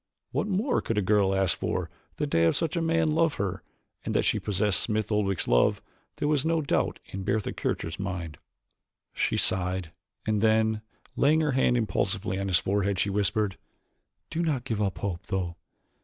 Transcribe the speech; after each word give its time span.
What 0.31 0.47
more 0.47 0.81
could 0.81 0.97
a 0.97 1.01
girl 1.03 1.35
ask 1.35 1.55
for 1.55 1.91
than 2.15 2.31
to 2.31 2.39
have 2.39 2.55
such 2.55 2.75
a 2.75 2.81
man 2.81 3.11
love 3.11 3.35
her 3.35 3.61
and 4.03 4.15
that 4.15 4.23
she 4.25 4.39
possessed 4.39 4.79
Smith 4.79 5.11
Oldwick's 5.11 5.47
love 5.47 5.79
there 6.15 6.27
was 6.27 6.43
no 6.43 6.59
doubt 6.59 6.97
in 7.05 7.23
Bertha 7.23 7.53
Kircher's 7.53 7.99
mind. 7.99 8.39
She 9.13 9.37
sighed, 9.37 9.91
and 10.25 10.41
then, 10.41 10.81
laying 11.15 11.41
her 11.41 11.51
hand 11.51 11.77
impulsively 11.77 12.39
on 12.39 12.47
his 12.47 12.57
forehead, 12.57 12.97
she 12.97 13.11
whispered, 13.11 13.57
"Do 14.31 14.41
not 14.41 14.63
give 14.65 14.81
up 14.81 14.97
hope, 14.97 15.27
though. 15.27 15.55